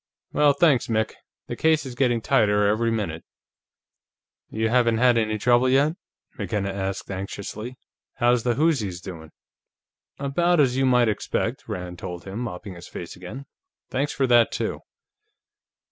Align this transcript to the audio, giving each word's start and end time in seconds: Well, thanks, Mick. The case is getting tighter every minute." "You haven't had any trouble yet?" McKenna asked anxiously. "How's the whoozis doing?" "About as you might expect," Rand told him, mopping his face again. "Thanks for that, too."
Well, 0.33 0.53
thanks, 0.53 0.87
Mick. 0.87 1.13
The 1.45 1.55
case 1.55 1.85
is 1.85 1.93
getting 1.93 2.21
tighter 2.21 2.65
every 2.65 2.89
minute." 2.89 3.23
"You 4.49 4.69
haven't 4.69 4.97
had 4.97 5.15
any 5.15 5.37
trouble 5.37 5.69
yet?" 5.69 5.93
McKenna 6.39 6.73
asked 6.73 7.11
anxiously. 7.11 7.77
"How's 8.15 8.41
the 8.41 8.55
whoozis 8.55 8.99
doing?" 8.99 9.29
"About 10.17 10.59
as 10.59 10.75
you 10.75 10.87
might 10.87 11.07
expect," 11.07 11.65
Rand 11.67 11.99
told 11.99 12.23
him, 12.23 12.39
mopping 12.39 12.73
his 12.73 12.87
face 12.87 13.15
again. 13.15 13.45
"Thanks 13.91 14.11
for 14.11 14.25
that, 14.25 14.51
too." 14.51 14.79